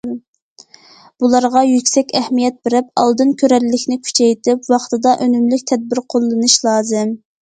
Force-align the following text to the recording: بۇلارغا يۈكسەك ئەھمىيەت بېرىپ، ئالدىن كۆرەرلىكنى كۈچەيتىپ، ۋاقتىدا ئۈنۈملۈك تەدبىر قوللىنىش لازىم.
بۇلارغا 1.23 1.61
يۈكسەك 1.71 2.15
ئەھمىيەت 2.19 2.57
بېرىپ، 2.69 2.89
ئالدىن 3.01 3.35
كۆرەرلىكنى 3.43 3.99
كۈچەيتىپ، 4.09 4.73
ۋاقتىدا 4.75 5.15
ئۈنۈملۈك 5.27 5.67
تەدبىر 5.73 6.03
قوللىنىش 6.15 6.57
لازىم. 6.71 7.15